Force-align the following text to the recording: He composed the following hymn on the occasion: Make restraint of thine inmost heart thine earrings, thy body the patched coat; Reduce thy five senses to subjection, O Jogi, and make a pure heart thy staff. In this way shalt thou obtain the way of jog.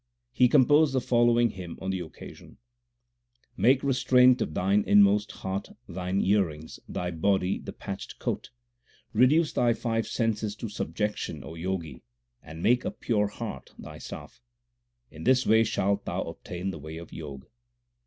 He 0.31 0.47
composed 0.47 0.93
the 0.93 0.99
following 0.99 1.51
hymn 1.51 1.77
on 1.79 1.91
the 1.91 1.99
occasion: 1.99 2.57
Make 3.55 3.83
restraint 3.83 4.41
of 4.41 4.55
thine 4.55 4.83
inmost 4.87 5.31
heart 5.31 5.77
thine 5.87 6.21
earrings, 6.21 6.79
thy 6.89 7.11
body 7.11 7.59
the 7.59 7.71
patched 7.71 8.17
coat; 8.17 8.49
Reduce 9.13 9.53
thy 9.53 9.73
five 9.73 10.07
senses 10.07 10.55
to 10.55 10.69
subjection, 10.69 11.43
O 11.43 11.55
Jogi, 11.55 12.01
and 12.41 12.63
make 12.63 12.83
a 12.83 12.89
pure 12.89 13.27
heart 13.27 13.75
thy 13.77 13.99
staff. 13.99 14.41
In 15.11 15.23
this 15.23 15.45
way 15.45 15.63
shalt 15.63 16.05
thou 16.05 16.23
obtain 16.23 16.71
the 16.71 16.79
way 16.79 16.97
of 16.97 17.11
jog. 17.11 17.45